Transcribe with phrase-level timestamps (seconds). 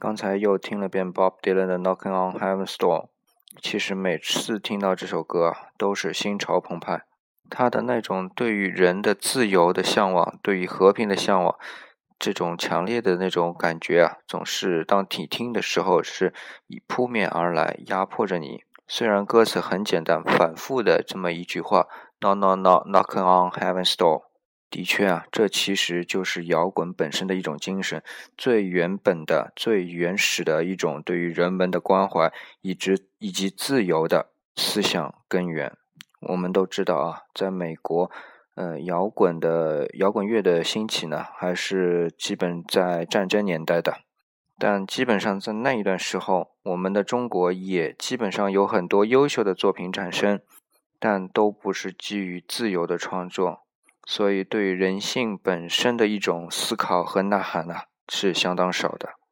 [0.00, 3.02] 刚才又听了遍 Bob Dylan 的《Knocking on Heaven's Door》，
[3.62, 7.04] 其实每次听到这首歌，都是心潮澎湃。
[7.48, 11.56] 他的那种对于人的自由的向往，对于和平的向往，
[12.18, 16.34] 这种强烈的那种感觉啊，总是当你听的时候是
[16.66, 18.64] 以扑面而来，压迫着你。
[18.88, 21.86] 虽然歌词很简单，反复的这么一句话
[22.20, 24.24] ：No, no, no, knocking on Heaven's Door”。
[24.70, 28.02] 的确啊，这其实就是摇滚本身的一种精神，
[28.36, 35.76] 最原本的、最原始的一种对于人们的关怀，以及以及自由的思想根源。
[36.20, 38.10] 我们都知道啊，在美国，
[38.54, 43.98] 呃，摇滚的摇滚乐的兴起呢，还是基本在战争年代的。
[44.58, 50.40] 但基本上在那一段时候，我们的中国也基本上有很多优秀的作品产生，
[50.98, 53.63] 但都不是基于自由的创作。
[54.06, 57.74] 所以，对人性本身的一种思考和呐喊呢，
[58.08, 59.23] 是相当少的。